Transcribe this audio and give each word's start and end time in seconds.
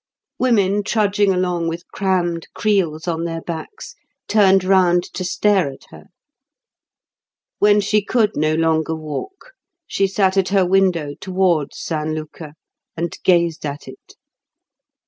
Women 0.39 0.81
trudging 0.81 1.31
along 1.31 1.67
with 1.67 1.85
crammed 1.89 2.47
creels 2.55 3.07
on 3.07 3.23
their 3.25 3.41
backs 3.41 3.93
turned 4.27 4.63
round 4.63 5.03
to 5.13 5.23
stare 5.23 5.69
at 5.71 5.83
her. 5.91 6.05
When 7.59 7.81
she 7.81 8.03
could 8.03 8.35
no 8.35 8.55
longer 8.55 8.95
walk, 8.95 9.53
she 9.85 10.07
sat 10.07 10.37
at 10.37 10.49
her 10.49 10.65
window 10.65 11.13
towards 11.21 11.77
San 11.77 12.15
Luca 12.15 12.55
and 12.97 13.15
gazed 13.23 13.63
at 13.63 13.87
it. 13.87 14.15